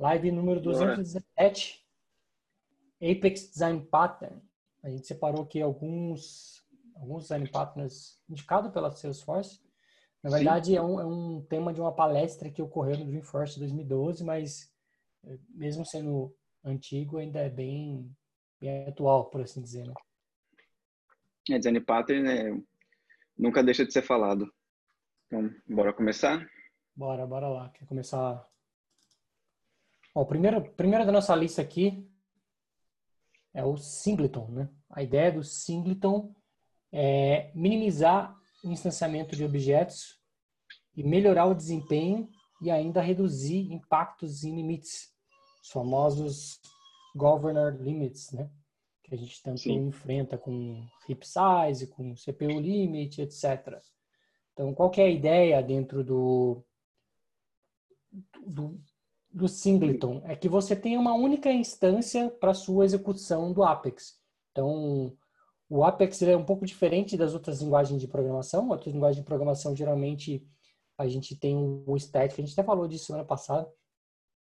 [0.00, 1.86] Live número 217,
[3.02, 4.40] Apex Design Pattern.
[4.82, 6.64] A gente separou aqui alguns,
[6.96, 9.60] alguns design patterns indicados pela Salesforce.
[10.22, 14.24] Na verdade, é um, é um, tema de uma palestra que ocorreu no Dreamforce 2012,
[14.24, 14.72] mas
[15.26, 18.10] eh, mesmo sendo antigo, ainda é bem,
[18.58, 19.86] bem atual, por assim dizer.
[19.86, 19.92] Né?
[21.50, 22.62] É, design pattern né,
[23.36, 24.50] nunca deixa de ser falado.
[25.26, 26.50] Então, bora começar?
[26.96, 27.68] Bora, bora lá.
[27.68, 28.49] Quer começar
[30.14, 32.08] Bom, o primeiro, primeiro da nossa lista aqui
[33.54, 34.68] é o singleton, né?
[34.88, 36.34] A ideia do singleton
[36.92, 40.18] é minimizar o instanciamento de objetos
[40.96, 42.28] e melhorar o desempenho
[42.60, 45.14] e ainda reduzir impactos e limites,
[45.62, 46.60] os famosos
[47.14, 48.50] governor limits, né?
[49.04, 49.86] Que a gente tanto Sim.
[49.86, 53.80] enfrenta com heap size, com CPU limit, etc.
[54.52, 56.64] Então, qual é a ideia dentro do,
[58.44, 58.80] do,
[59.32, 64.18] do singleton é que você tem uma única instância para sua execução do Apex.
[64.50, 65.16] Então,
[65.68, 68.68] o Apex é um pouco diferente das outras linguagens de programação.
[68.68, 70.44] Outras linguagens de programação, geralmente,
[70.98, 73.70] a gente tem o static, a gente até falou disso semana passada.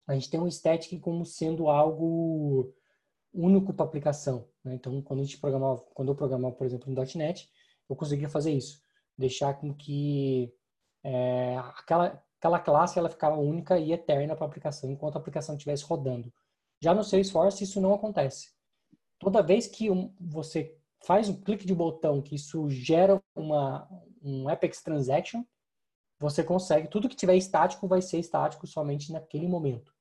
[0.08, 2.74] A gente tem um static como sendo algo
[3.32, 4.48] único para aplicação.
[4.64, 4.74] Né?
[4.74, 7.48] Então, quando a gente programava, quando eu programava, por exemplo, no .NET,
[7.88, 8.82] eu conseguia fazer isso,
[9.16, 10.52] deixar com que
[11.04, 15.56] é, aquela aquela classe ela ficava única e eterna para a aplicação, enquanto a aplicação
[15.56, 16.34] estivesse rodando.
[16.82, 18.52] Já no Salesforce, isso não acontece.
[19.20, 23.88] Toda vez que um, você faz um clique de botão que isso gera uma,
[24.22, 25.44] um Apex Transaction,
[26.18, 29.94] você consegue, tudo que tiver estático vai ser estático somente naquele momento.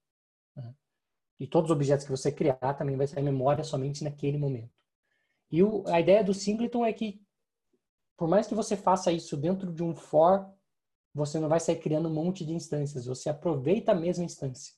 [1.39, 4.75] E todos os objetos que você criar também vai ser memória somente naquele momento.
[5.51, 7.23] E o, a ideia do Singleton é que,
[8.17, 10.53] por mais que você faça isso dentro de um for
[11.19, 14.73] você não vai sair criando um monte de instâncias, você aproveita a mesma instância.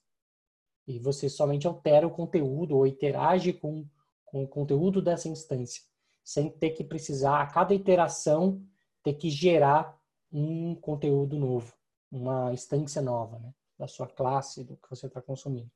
[0.89, 3.87] E você somente altera o conteúdo ou interage com,
[4.25, 5.83] com o conteúdo dessa instância,
[6.25, 8.61] sem ter que precisar, a cada iteração,
[9.05, 10.01] ter que gerar
[10.33, 11.73] um conteúdo novo,
[12.11, 13.53] uma instância nova, né?
[13.79, 15.71] Da sua classe, do que você está consumindo.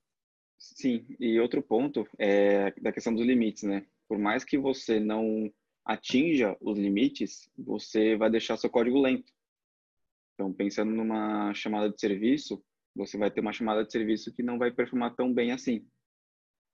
[0.59, 3.87] Sim, e outro ponto é da questão dos limites, né?
[4.09, 5.53] Por mais que você não
[5.85, 9.33] atinja os limites, você vai deixar seu código lento.
[10.35, 12.63] Então, pensando numa chamada de serviço,
[12.95, 15.87] você vai ter uma chamada de serviço que não vai performar tão bem assim.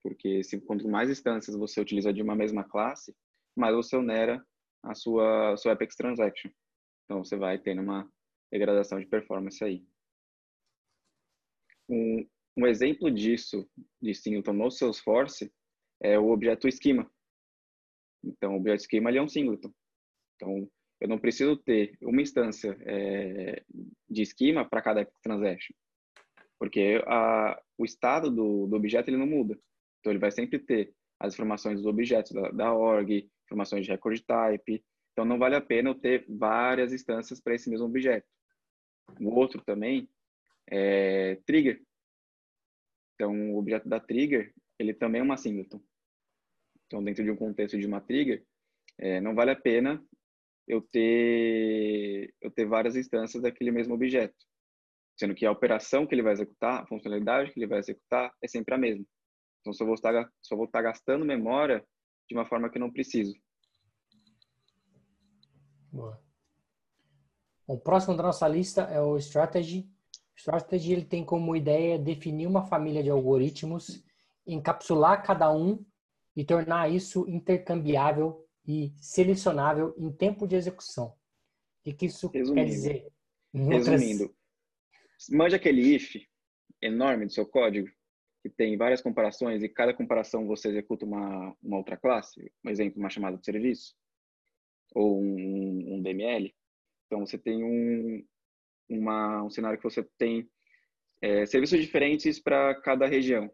[0.02, 3.14] Porque se, quanto mais instâncias você utiliza de uma mesma classe,
[3.56, 4.44] mais você onera
[4.82, 6.50] a sua, Apex Transaction.
[7.04, 8.10] Então, você vai ter uma
[8.50, 9.84] degradação de performance aí.
[11.88, 13.68] Um, um exemplo disso,
[14.00, 15.52] de singleton no Salesforce,
[16.02, 17.10] é o objeto esquema.
[18.24, 19.72] Então, o objeto esquema é um singleton.
[20.36, 23.64] Então, eu não preciso ter uma instância é,
[24.08, 25.74] de esquema para cada transaction,
[26.58, 29.58] porque a, o estado do, do, objeto ele não muda.
[29.98, 34.20] Então ele vai sempre ter as informações dos objetos da, da org, informações de record
[34.20, 34.84] type.
[35.12, 38.28] Então não vale a pena eu ter várias instâncias para esse mesmo objeto.
[39.18, 40.08] O outro também
[40.70, 41.82] é trigger.
[43.14, 45.80] Então o objeto da trigger ele também é uma singleton.
[46.86, 48.44] Então dentro de um contexto de uma trigger
[48.98, 50.02] é, não vale a pena
[50.66, 54.34] eu ter, eu ter várias instâncias daquele mesmo objeto.
[55.18, 58.48] Sendo que a operação que ele vai executar, a funcionalidade que ele vai executar é
[58.48, 59.04] sempre a mesma.
[59.60, 61.84] Então, só vou estar, só vou estar gastando memória
[62.28, 63.34] de uma forma que eu não preciso.
[65.92, 66.22] Boa.
[67.66, 69.88] O próximo da nossa lista é o Strategy.
[70.36, 74.02] Strategy ele tem como ideia definir uma família de algoritmos,
[74.46, 75.84] encapsular cada um
[76.34, 81.16] e tornar isso intercambiável e selecionável em tempo de execução.
[81.84, 82.54] O que, isso Resumindo.
[82.54, 83.12] quer dizer?
[83.52, 84.34] Resumindo,
[85.30, 86.14] manja aquele if
[86.80, 87.88] enorme do seu código,
[88.42, 92.98] que tem várias comparações e cada comparação você executa uma, uma outra classe, um exemplo,
[92.98, 93.94] uma chamada de serviço,
[94.94, 96.54] ou um, um DML.
[97.06, 98.24] Então, você tem um,
[98.88, 100.48] uma, um cenário que você tem
[101.20, 103.50] é, serviços diferentes para cada região.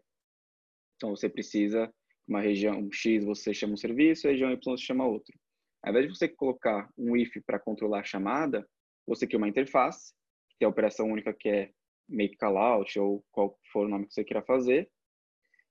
[0.95, 1.93] Então, você precisa
[2.27, 5.33] uma região X você chama um serviço, a região Y você chama outro.
[5.81, 8.67] Ao invés de você colocar um if para controlar a chamada,
[9.05, 10.13] você cria uma interface,
[10.57, 11.71] que é a operação única que é
[12.09, 14.89] make callout ou qual for o nome que você queira fazer,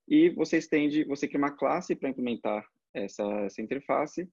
[0.08, 4.30] e você estende, você cria uma classe para implementar essa, essa interface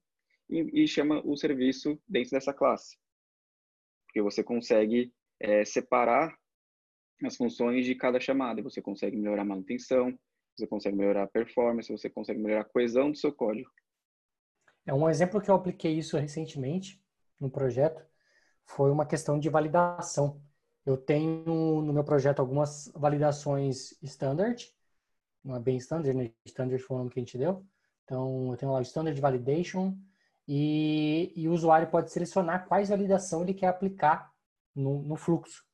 [0.50, 2.98] e, e, chama o serviço dentro dessa classe.
[4.06, 6.38] Porque você consegue é, separar
[7.24, 10.18] as funções de cada chamada, você consegue melhorar a manutenção,
[10.56, 13.70] você consegue melhorar a performance, você consegue melhorar a coesão do seu código.
[14.86, 17.02] É um exemplo que eu apliquei isso recentemente
[17.40, 18.06] no projeto
[18.66, 20.42] foi uma questão de validação.
[20.86, 24.70] eu tenho no meu projeto algumas validações standard,
[25.44, 26.32] não é bem standard, né?
[26.46, 27.66] Standard foi o nome que a gente deu.
[28.04, 29.98] Então, eu tenho lá o standard validation
[30.48, 34.32] e, e o usuário pode selecionar quais validação ele quer aplicar
[34.76, 35.66] no, no fluxo.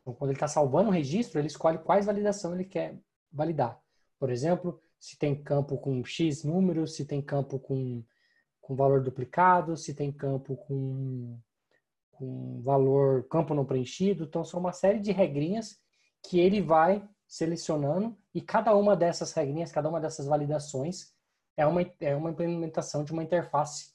[0.00, 2.98] Então, quando ele está salvando o registro, ele escolhe quais validação ele quer
[3.32, 3.80] validar.
[4.20, 8.04] Por exemplo, se tem campo com X números, se tem campo com,
[8.60, 11.36] com valor duplicado, se tem campo com
[12.20, 14.24] com valor campo não preenchido.
[14.24, 15.80] Então, são uma série de regrinhas
[16.22, 21.14] que ele vai selecionando e cada uma dessas regrinhas, cada uma dessas validações
[21.56, 23.94] é uma, é uma implementação de uma interface.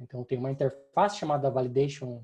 [0.00, 2.22] Então, tem uma interface chamada validation,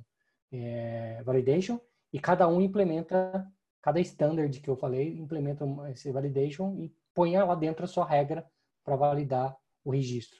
[0.52, 1.80] é, validation
[2.12, 3.44] e cada um implementa,
[3.82, 8.44] cada standard que eu falei, implementa esse validation e põe lá dentro a sua regra
[8.84, 10.38] para validar o registro.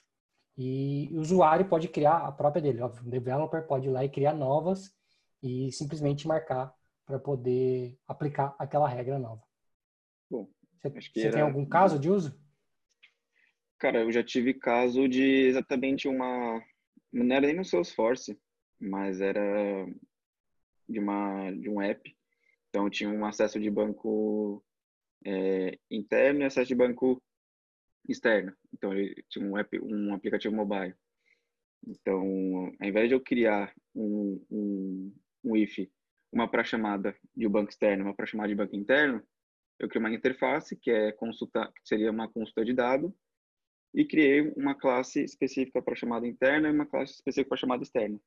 [0.57, 2.83] E o usuário pode criar a própria dele.
[2.83, 4.95] O developer pode ir lá e criar novas
[5.43, 6.73] e simplesmente marcar
[7.07, 9.43] para poder aplicar aquela regra nova.
[10.31, 10.49] Bom,
[10.81, 11.33] você, você era...
[11.33, 12.39] tem algum caso de uso?
[13.79, 16.63] Cara, eu já tive caso de exatamente uma.
[17.13, 18.41] Não era nem no Salesforce,
[18.81, 19.87] mas era
[20.89, 22.17] de, uma, de um app.
[22.69, 24.64] Então, tinha um acesso de banco
[25.25, 27.23] é, interno e acesso de banco
[28.09, 28.57] externa.
[28.73, 30.95] Então, ele tinha um, app, um aplicativo mobile.
[31.87, 35.89] Então, ao invés de eu criar um, um, um if,
[36.33, 39.23] uma para chamada de banco externo, uma para chamada de banco interno,
[39.79, 43.15] eu criei uma interface que é consulta, que seria uma consulta de dado,
[43.93, 48.21] e criei uma classe específica para chamada interna e uma classe específica para chamada externa.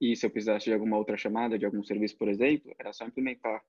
[0.00, 3.04] E se eu precisasse de alguma outra chamada, de algum serviço, por exemplo, era só
[3.06, 3.62] implementar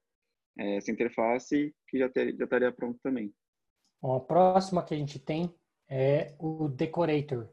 [0.57, 3.33] essa interface que já, ter, já estaria pronto também.
[4.01, 5.53] Bom, a próxima que a gente tem
[5.89, 7.47] é o Decorator.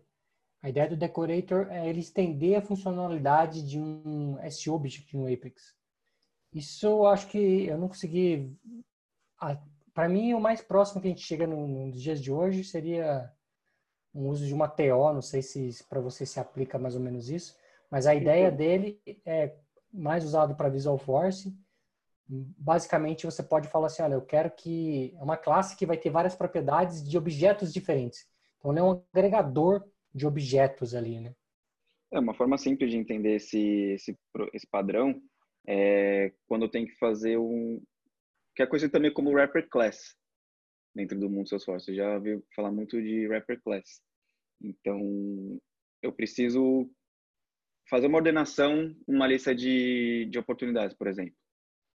[0.62, 5.76] A ideia do Decorator é ele estender a funcionalidade de um S-Object no Apex.
[6.52, 8.56] Isso eu acho que eu não consegui.
[9.94, 13.30] Para mim, o mais próximo que a gente chega nos dias de hoje seria
[14.14, 15.12] um uso de uma TO.
[15.12, 17.56] Não sei se para você se aplica mais ou menos isso,
[17.90, 19.56] mas a ideia dele é
[19.92, 21.56] mais usado para Visual Force
[22.28, 26.10] basicamente você pode falar assim, olha, eu quero que é uma classe que vai ter
[26.10, 28.26] várias propriedades de objetos diferentes.
[28.58, 29.84] Então, ele é um agregador
[30.14, 31.34] de objetos ali, né?
[32.10, 33.58] É uma forma simples de entender esse
[33.92, 34.18] esse,
[34.52, 35.20] esse padrão
[35.66, 37.82] é quando eu tenho que fazer um
[38.54, 40.16] que é coisa também como wrapper class
[40.94, 41.86] dentro do mundo Salesforce.
[41.86, 44.02] Você já ouviu falar muito de wrapper class.
[44.60, 45.00] Então,
[46.02, 46.90] eu preciso
[47.88, 51.34] fazer uma ordenação, uma lista de, de oportunidades, por exemplo.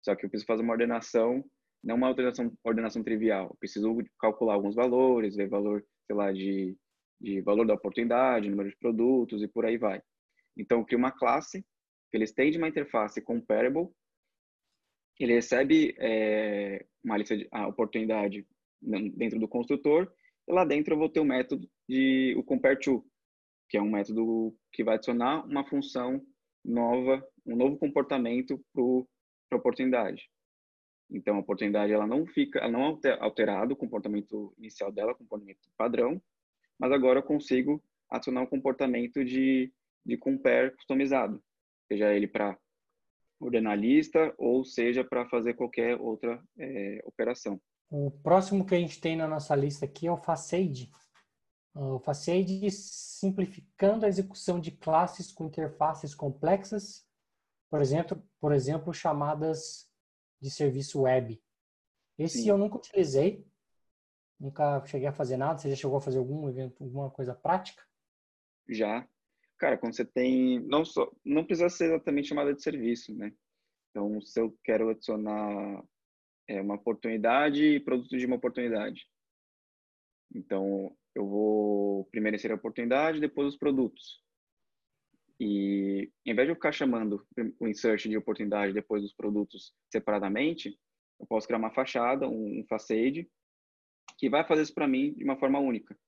[0.03, 1.43] Só que eu preciso fazer uma ordenação,
[1.83, 3.47] não uma ordenação, ordenação trivial.
[3.49, 6.77] Eu preciso calcular alguns valores, ver valor, sei lá, de,
[7.19, 10.01] de valor da oportunidade, número de produtos e por aí vai.
[10.57, 11.61] Então, eu crio uma classe,
[12.11, 13.89] que ele estende uma interface comparable,
[15.19, 18.45] ele recebe é, uma lista de a oportunidade
[18.81, 20.11] dentro do construtor,
[20.47, 23.05] e lá dentro eu vou ter o método de o compare to,
[23.69, 26.21] que é um método que vai adicionar uma função
[26.63, 29.07] nova, um novo comportamento para o
[29.57, 30.29] oportunidade.
[31.09, 35.17] Então, a oportunidade ela não fica, ela não é alterado o comportamento inicial dela, o
[35.17, 36.21] comportamento padrão,
[36.79, 39.71] mas agora eu consigo adicionar um comportamento de,
[40.05, 41.41] de compare customizado,
[41.87, 42.57] seja ele para
[43.39, 47.59] ordenar lista ou seja para fazer qualquer outra é, operação.
[47.89, 50.89] O próximo que a gente tem na nossa lista aqui é o Facade.
[51.75, 57.05] O Facade simplificando a execução de classes com interfaces complexas
[57.73, 59.89] por exemplo, por exemplo, chamadas
[60.39, 61.41] de serviço web.
[62.19, 62.49] Esse Sim.
[62.49, 63.43] eu nunca utilizei,
[64.39, 65.57] nunca cheguei a fazer nada.
[65.57, 67.81] Você já chegou a fazer algum evento, alguma coisa prática?
[68.69, 69.09] Já.
[69.57, 73.33] Cara, quando você tem, não só, não precisa ser exatamente chamada de serviço, né?
[73.89, 75.83] Então, se eu quero adicionar
[76.47, 79.09] é, uma oportunidade e produto de uma oportunidade.
[80.31, 84.23] Então, eu vou primeiro inserir a oportunidade, depois os produtos.
[85.45, 87.27] E em vez de eu ficar chamando
[87.59, 90.79] o insert de oportunidade depois dos produtos separadamente,
[91.19, 93.29] eu posso criar uma fachada, um facade,
[94.17, 95.99] que vai fazer isso para mim de uma forma única.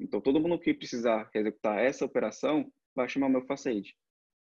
[0.00, 3.96] Então, todo mundo que precisar executar essa operação vai chamar o meu facade.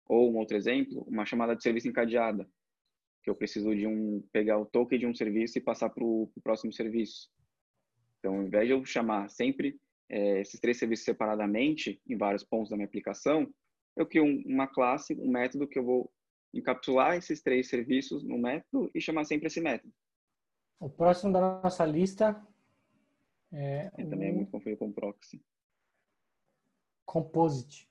[0.08, 2.48] Ou um outro exemplo, uma chamada de serviço encadeada,
[3.22, 6.32] que eu preciso de um pegar o token de um serviço e passar para o
[6.42, 7.28] próximo serviço.
[8.18, 12.70] Então, ao invés de eu chamar sempre é, esses três serviços separadamente em vários pontos
[12.70, 13.52] da minha aplicação,
[13.96, 16.12] eu crio uma classe, um método que eu vou
[16.52, 19.92] encapsular esses três serviços no método e chamar sempre esse método.
[20.78, 22.44] O próximo da nossa lista
[23.52, 23.90] é.
[23.96, 25.42] é também é muito confundido com proxy.
[27.04, 27.88] Composite.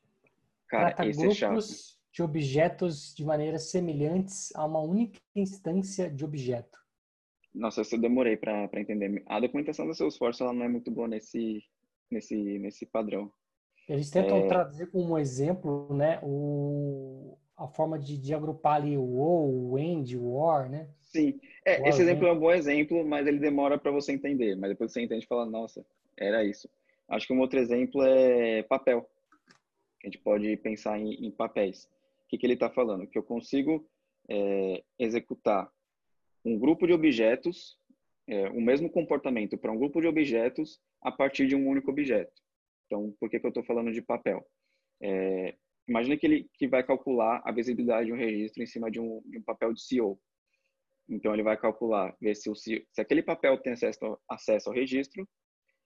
[0.67, 6.25] Cara, Trata esse grupos, é de objetos de maneiras semelhantes a uma única instância de
[6.25, 6.79] objeto.
[7.53, 9.23] Nossa, eu demorei para entender.
[9.27, 11.63] A documentação da Salesforce ela não é muito boa nesse,
[12.09, 13.31] nesse, nesse padrão.
[13.91, 14.47] Eles tentam é...
[14.47, 20.17] trazer como exemplo né, o, a forma de, de agrupar ali o ou, o end,
[20.17, 20.87] o or, né?
[21.01, 24.55] Sim, é, esse exemplo é um bom exemplo, mas ele demora para você entender.
[24.55, 25.85] Mas depois você entende e fala, nossa,
[26.17, 26.69] era isso.
[27.09, 29.09] Acho que um outro exemplo é papel.
[30.01, 31.83] A gente pode pensar em, em papéis.
[32.23, 33.05] O que, que ele está falando?
[33.05, 33.85] Que eu consigo
[34.29, 35.69] é, executar
[36.45, 37.77] um grupo de objetos,
[38.25, 42.41] é, o mesmo comportamento para um grupo de objetos a partir de um único objeto.
[42.91, 44.45] Então, por que, que eu estou falando de papel?
[45.01, 45.55] É,
[45.87, 49.21] imagina que ele que vai calcular a visibilidade de um registro em cima de um,
[49.27, 50.19] de um papel de CEO.
[51.07, 55.25] Então, ele vai calcular, ver se, o, se aquele papel tem acesso, acesso ao registro,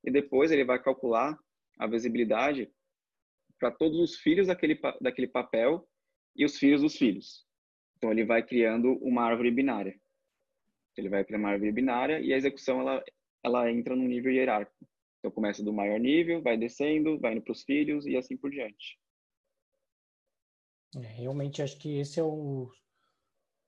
[0.04, 1.38] e depois ele vai calcular
[1.78, 2.72] a visibilidade
[3.60, 5.88] para todos os filhos daquele, daquele papel
[6.36, 7.46] e os filhos dos filhos.
[7.98, 9.96] Então, ele vai criando uma árvore binária.
[10.98, 13.04] Ele vai criar uma árvore binária e a execução ela,
[13.44, 14.88] ela entra num nível hierárquico.
[15.26, 18.52] Então, começa do maior nível, vai descendo, vai indo para os filhos e assim por
[18.52, 19.00] diante.
[20.98, 22.72] É, realmente, acho que esse é o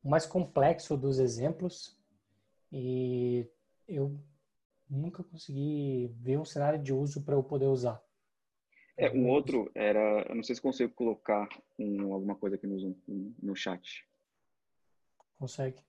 [0.04, 2.00] mais complexo dos exemplos
[2.72, 3.50] e
[3.88, 4.24] eu
[4.88, 8.00] nunca consegui ver um cenário de uso para eu poder usar.
[8.96, 11.50] É, um outro era, eu não sei se consigo colocar
[11.80, 12.96] um, alguma coisa aqui no, Zoom,
[13.42, 14.08] no chat.
[15.40, 15.84] Consegue.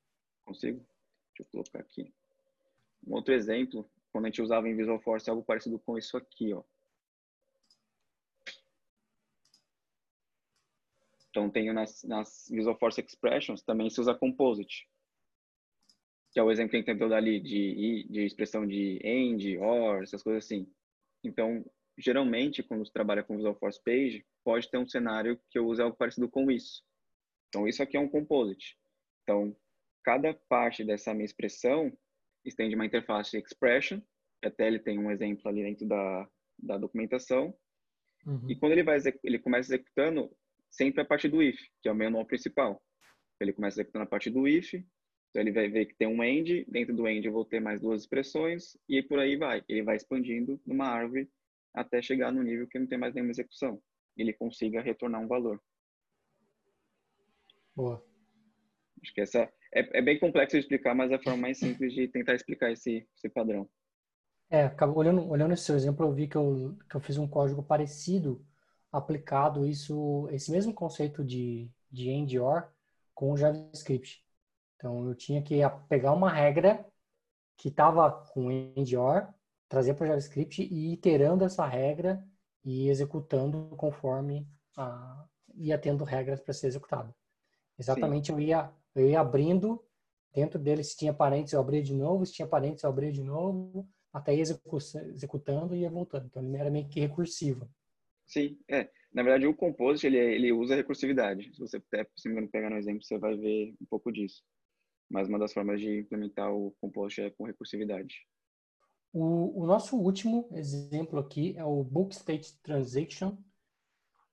[0.47, 0.79] Consigo?
[1.37, 2.11] Deixa eu colocar aqui.
[3.07, 3.87] Um outro exemplo,
[4.19, 6.65] quando a gente usava em Visual Force, algo parecido com isso aqui, ó.
[11.31, 14.89] Então, tenho nas, nas Visual Force Expressions, também se usa Composite,
[16.33, 20.03] que é o exemplo que a gente tentou dali de, de expressão de end, or,
[20.03, 20.69] essas coisas assim.
[21.23, 21.65] Então,
[21.97, 25.81] geralmente, quando você trabalha com Visual Force Page, pode ter um cenário que eu use
[25.81, 26.83] algo parecido com isso.
[27.49, 28.77] Então, isso aqui é um Composite.
[29.23, 29.57] Então,
[30.03, 31.97] cada parte dessa minha expressão
[32.45, 34.01] estende uma interface expression,
[34.43, 36.29] até ele tem um exemplo ali dentro da,
[36.59, 37.55] da documentação.
[38.27, 38.51] Uhum.
[38.51, 40.31] E quando ele vai ele começa executando
[40.71, 42.83] sempre a partir do if, que é o nó principal.
[43.41, 46.65] Ele começa executando a partir do if, então ele vai ver que tem um end,
[46.69, 49.63] dentro do end eu vou ter mais duas expressões e por aí vai.
[49.69, 51.31] Ele vai expandindo numa árvore
[51.75, 53.81] até chegar no nível que não tem mais nenhuma execução.
[54.17, 55.63] Ele consiga retornar um valor.
[57.77, 58.05] Boa.
[59.01, 61.93] Acho que essa é, é, bem complexo de explicar, mas é a forma mais simples
[61.93, 63.69] de tentar explicar esse, esse padrão.
[64.51, 67.63] É, olhando, olhando esse seu exemplo, eu vi que eu, que eu fiz um código
[67.63, 68.45] parecido,
[68.91, 72.67] aplicado isso, esse mesmo conceito de, de end or
[73.15, 74.25] com o JavaScript.
[74.77, 75.57] Então, eu tinha que
[75.89, 76.87] pegar uma regra
[77.57, 79.29] que estava com end or,
[79.69, 82.25] trazer para o JavaScript e iterando essa regra
[82.65, 87.15] e executando conforme a, ia tendo regras para ser executado.
[87.79, 88.33] Exatamente, Sim.
[88.33, 89.83] eu ia eu ia abrindo,
[90.35, 93.23] dentro dele se tinha parênteses eu abria de novo, se tinha parênteses eu abria de
[93.23, 96.27] novo, até ia executando e ia voltando.
[96.27, 97.69] Então ele era meio que recursivo.
[98.27, 98.91] Sim, é.
[99.13, 101.55] Na verdade o Composit ele, ele usa recursividade.
[101.55, 101.83] Se você
[102.17, 104.43] se me pegar no exemplo, você vai ver um pouco disso.
[105.11, 108.27] Mas uma das formas de implementar o Composit é com recursividade.
[109.13, 113.39] O, o, nosso último exemplo aqui é o Book State Transaction,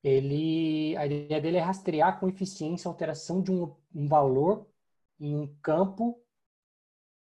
[0.05, 4.67] ele, a ideia dele é rastrear com eficiência a alteração de um, um valor
[5.19, 6.21] em um campo,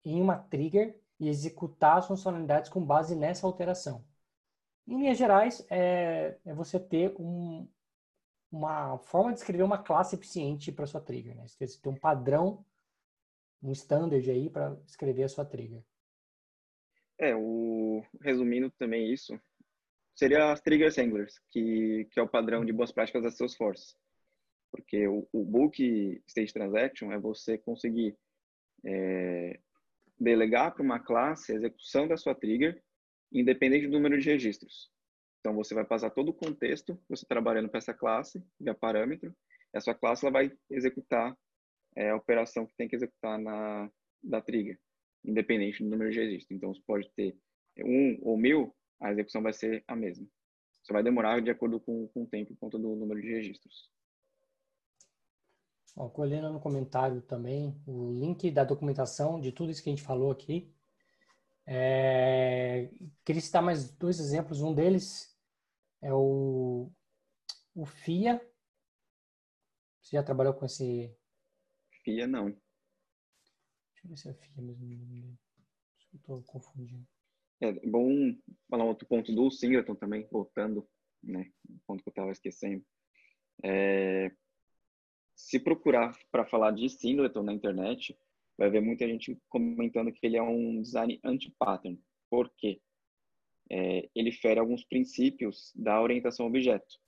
[0.03, 4.03] em uma trigger, e executar as funcionalidades com base nessa alteração.
[4.87, 7.69] Em linhas gerais, é, é você ter um,
[8.51, 11.37] uma forma de escrever uma classe eficiente para sua trigger.
[11.37, 11.47] Né?
[11.47, 12.65] Você ter um padrão,
[13.63, 15.85] um standard aí para escrever a sua trigger.
[17.19, 19.39] É, o, resumindo também isso,
[20.15, 23.95] seria as trigger anglers, que, que é o padrão de boas práticas da Salesforce.
[24.71, 28.17] Porque o, o book state transaction é você conseguir
[28.85, 29.59] é,
[30.19, 32.83] delegar para uma classe a execução da sua trigger,
[33.33, 34.91] independente do número de registros.
[35.41, 39.35] Então, você vai passar todo o contexto, você trabalhando para essa classe, via parâmetro,
[39.75, 41.37] e a sua classe ela vai executar
[41.97, 43.91] é, a operação que tem que executar na
[44.23, 44.79] da trigger,
[45.25, 46.57] independente do número de registros.
[46.57, 47.37] Então, você pode ter
[47.79, 50.27] um ou mil, a execução vai ser a mesma.
[50.85, 53.91] Só vai demorar de acordo com, com o tempo, por conta do número de registros.
[55.97, 60.05] Ó, colhendo no comentário também o link da documentação de tudo isso que a gente
[60.05, 60.73] falou aqui.
[61.67, 62.91] É,
[63.25, 64.63] queria citar mais dois exemplos.
[64.63, 65.37] Um deles
[66.01, 66.91] é o,
[67.75, 68.41] o FIA.
[70.01, 71.15] Você já trabalhou com esse?
[72.05, 72.47] FIA, não.
[72.47, 72.63] Deixa
[74.05, 75.39] eu ver se é FIA mesmo.
[76.15, 77.07] Estou confundindo.
[77.63, 78.35] É bom
[78.69, 80.85] falar um outro ponto do Singleton também, voltando,
[81.23, 81.49] né?
[81.71, 82.85] Um ponto que eu estava esquecendo.
[83.63, 84.33] É,
[85.37, 88.19] se procurar para falar de singleton na internet,
[88.59, 92.01] vai ver muita gente comentando que ele é um design anti-pattern.
[92.29, 92.81] Por quê?
[93.71, 97.01] É, ele fere alguns princípios da orientação objeto.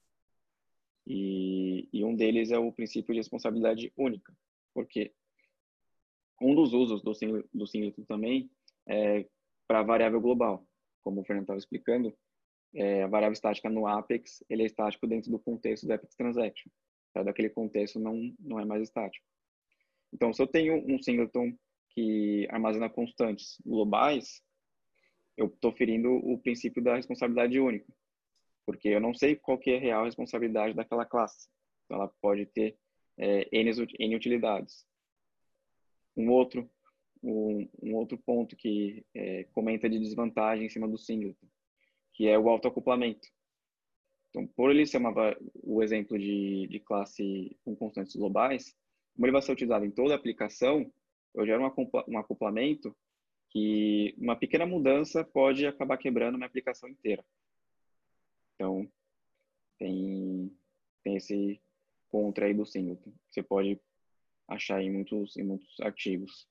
[1.04, 4.32] E, e, um deles é o princípio de responsabilidade única.
[4.72, 5.12] Porque
[6.40, 7.12] um dos usos do,
[7.52, 8.48] do singleton também
[8.86, 9.26] é
[9.66, 10.66] para variável global.
[11.02, 12.16] Como o Fernando estava explicando,
[12.74, 16.70] é, a variável estática no Apex, ele é estático dentro do contexto do Apex Transaction.
[17.12, 17.22] Tá?
[17.22, 19.24] Daquele contexto não, não é mais estático.
[20.12, 21.56] Então, se eu tenho um singleton
[21.90, 24.42] que armazena constantes globais,
[25.36, 27.92] eu estou ferindo o princípio da responsabilidade única,
[28.66, 31.48] porque eu não sei qual que é a real responsabilidade daquela classe.
[31.84, 32.76] Então, ela pode ter
[33.18, 34.84] é, N, N utilidades.
[36.16, 36.68] Um outro,
[37.24, 41.46] um, um outro ponto que é, comenta de desvantagem em cima do singleton,
[42.12, 43.26] que é o autoacoplamento.
[44.28, 45.12] Então, por ele ser uma,
[45.62, 48.76] o exemplo de, de classe com constantes globais,
[49.14, 50.92] como ele vai ser utilizado em toda a aplicação,
[51.34, 51.62] eu gero
[52.08, 52.94] um acoplamento
[53.50, 57.24] que uma pequena mudança pode acabar quebrando uma aplicação inteira.
[58.54, 58.88] Então,
[59.78, 60.52] tem,
[61.02, 61.60] tem esse
[62.08, 63.12] contra aí do singleton.
[63.30, 63.80] Você pode
[64.48, 66.48] achar em muitos, em muitos artigos.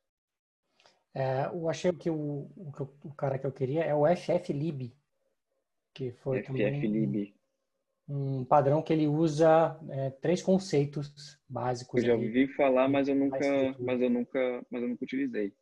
[1.14, 4.92] É, eu achei que o, o, o, cara que eu queria é o FFlib,
[5.94, 7.34] que foi FFlib
[8.08, 12.02] um padrão que ele usa é, três conceitos básicos.
[12.02, 15.54] Eu já ouvi falar, mas eu nunca, mas eu nunca, mas eu nunca utilizei.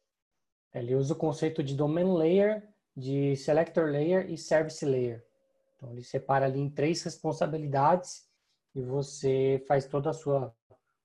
[0.74, 5.24] Ele usa o conceito de domain layer, de selector layer e service layer.
[5.76, 8.28] Então ele separa ali em três responsabilidades
[8.74, 10.56] e você faz toda a sua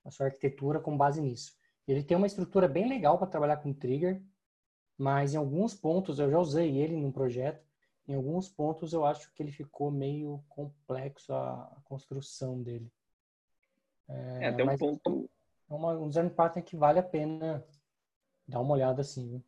[0.04, 1.52] a sua arquitetura com base nisso.
[1.86, 4.22] Ele tem uma estrutura bem legal para trabalhar com trigger,
[4.98, 7.66] mas em alguns pontos eu já usei ele num projeto
[8.08, 12.90] em alguns pontos eu acho que ele ficou meio complexo a, construção dele.
[14.08, 15.30] É, é até um ponto.
[15.68, 17.66] É uma, um design pattern que vale a pena
[18.46, 19.42] dar uma olhada assim.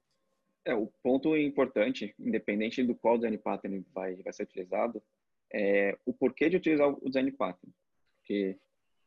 [0.64, 5.00] É, o ponto importante, independente do qual design pattern vai, vai ser utilizado,
[5.52, 7.72] é o porquê de utilizar o design pattern.
[8.16, 8.58] Porque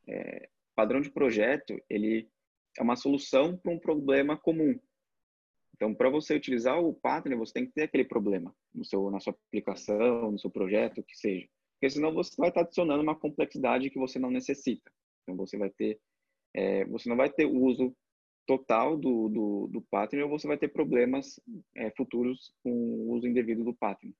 [0.07, 2.29] é, padrão de projeto, ele
[2.77, 4.79] é uma solução para um problema comum.
[5.81, 9.19] Então, para você utilizar o Partner, você tem que ter aquele problema no seu, na
[9.19, 11.47] sua aplicação, no seu projeto, o que seja.
[11.73, 14.91] Porque senão você vai estar adicionando uma complexidade que você não necessita.
[15.23, 15.99] Então, você vai ter,
[16.53, 17.95] é, você não vai ter o uso
[18.45, 21.39] total do, do, do Partner ou você vai ter problemas
[21.75, 24.13] é, futuros com o uso indevido do Partner.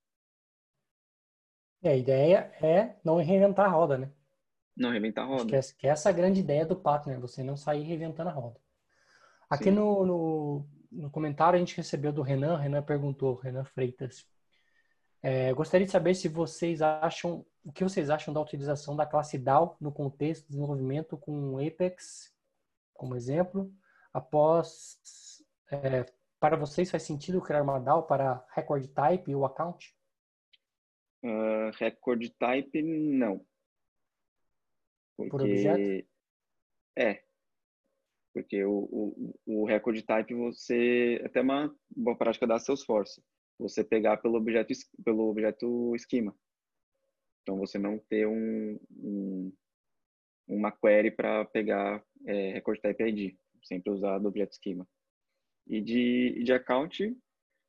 [1.84, 4.12] É, a ideia é não reinventar a roda, né?
[4.76, 5.45] Não reinventar a roda.
[5.45, 8.34] Que, essa, que essa é a grande ideia do Partner, você não sair reinventando a
[8.34, 8.60] roda.
[9.47, 14.28] Aqui no, no, no comentário a gente recebeu do Renan, Renan perguntou, Renan Freitas.
[15.24, 19.38] É, gostaria de saber se vocês acham, o que vocês acham da utilização da classe
[19.38, 22.36] DAO no contexto de desenvolvimento com Apex,
[22.94, 23.72] como exemplo,
[24.12, 25.00] após,
[25.72, 26.06] é,
[26.40, 29.96] para vocês faz sentido criar uma DAO para record type e o account?
[31.24, 33.46] Uh, record type, não.
[35.16, 35.30] Porque...
[35.30, 36.08] Por objeto?
[36.98, 37.24] É,
[38.34, 43.22] porque o, o, o record type você até uma boa prática da Salesforce,
[43.60, 46.36] você pegar pelo objeto pelo objeto esquema.
[47.41, 49.54] Então você não ter um, um
[50.48, 54.88] uma query para pegar é, record type ID, sempre usar do objeto esquema.
[55.67, 57.15] E de, de account,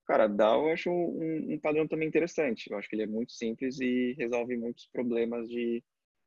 [0.07, 2.71] cara, DAO eu acho um, um padrão também interessante.
[2.71, 5.83] Eu acho que ele é muito simples e resolve muitos problemas de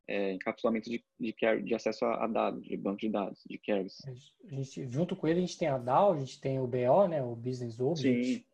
[0.07, 3.97] é, encapsulamento de, de, de, acesso a, dados, de banco de dados, de carries.
[4.05, 7.07] A gente, junto com ele, a gente tem a DAO, a gente tem o BO,
[7.07, 8.25] né, o Business Object.
[8.25, 8.45] Sim.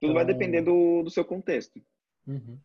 [0.00, 0.14] Tudo então...
[0.14, 1.80] vai depender do, do seu contexto.
[2.26, 2.58] Uhum.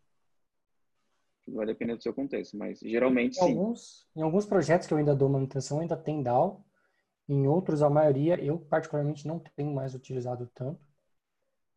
[1.46, 3.52] Tudo vai depender do seu contexto, mas geralmente em sim.
[3.52, 6.66] Alguns, em alguns projetos que eu ainda dou manutenção, ainda tem DAO.
[7.30, 10.80] Em outros, a maioria, eu particularmente não tenho mais utilizado tanto.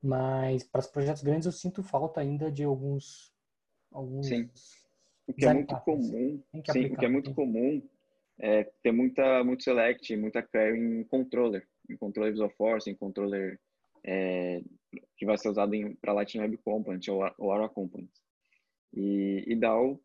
[0.02, 3.34] Mas para os projetos grandes eu sinto falta ainda de alguns,
[3.92, 4.48] alguns sim
[5.30, 7.82] o que é muito comum, sim, o que é muito comum
[8.38, 13.60] é ter muita, muito select, muita query em controller, em controller Visual Force, em controller
[14.04, 14.62] é,
[15.16, 18.10] que vai ser usado para Lightning Web Component ou, ou Aura Component.
[18.94, 20.00] E, e DAO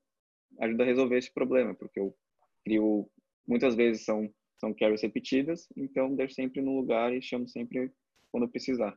[0.59, 2.15] ajuda a resolver esse problema, porque eu
[2.63, 3.09] crio,
[3.47, 7.91] muitas vezes são, são queries repetidas, então deixo sempre no lugar e chamo sempre
[8.31, 8.95] quando precisar.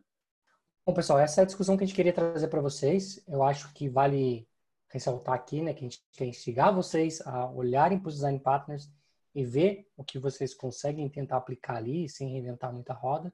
[0.86, 3.22] Bom, pessoal, essa é a discussão que a gente queria trazer para vocês.
[3.28, 4.48] Eu acho que vale
[4.88, 8.90] ressaltar aqui, né, que a gente quer instigar vocês a olharem para os design partners
[9.34, 13.32] e ver o que vocês conseguem tentar aplicar ali, sem reinventar muita roda.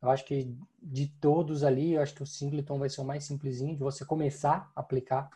[0.00, 3.24] Eu acho que de todos ali, eu acho que o Singleton vai ser o mais
[3.24, 5.28] simplesinho de você começar a aplicar,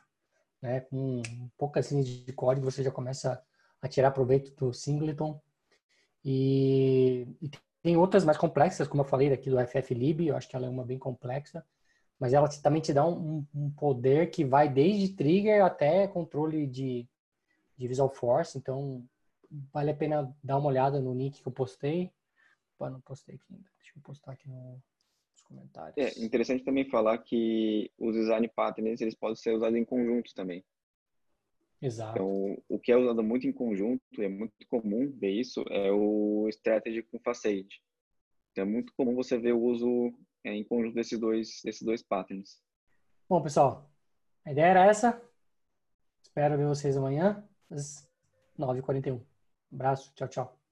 [0.61, 1.23] né, com
[1.59, 3.43] poucas linhas de código, você já começa
[3.81, 5.41] a tirar proveito do Singleton.
[6.25, 7.51] E, e,
[7.83, 10.71] tem outras mais complexas, como eu falei aqui do FFlib, eu acho que ela é
[10.71, 11.67] uma bem complexa,
[12.23, 17.05] mas ela também te dá um, um poder que vai desde trigger até controle de,
[17.77, 19.05] de Visual Force, então
[19.73, 22.13] vale a pena dar uma olhada no link que eu postei.
[22.79, 24.81] Pô, não postei aqui ainda, deixa eu postar aqui no,
[25.33, 25.97] nos comentários.
[25.97, 30.65] É interessante também falar que os design patterns eles podem ser usados em conjunto também.
[31.81, 32.13] Exato.
[32.13, 36.49] Então, o que é usado muito em conjunto, é muito comum ver isso, é o
[36.51, 37.83] strategy com facade.
[38.53, 42.03] Então, é muito comum você ver o uso é, em conjunto desses dois, desses dois
[42.03, 42.61] patterns.
[43.29, 43.91] Bom, pessoal,
[44.45, 45.23] a ideia era essa.
[46.23, 48.09] Espero ver vocês amanhã às
[48.59, 49.15] 9h41.
[49.15, 49.25] Um
[49.75, 50.59] abraço, tchau, tchau.